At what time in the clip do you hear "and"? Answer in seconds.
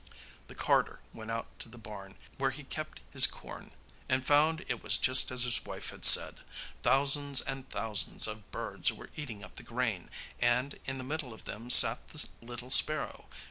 4.09-4.25, 7.39-7.69, 10.39-10.79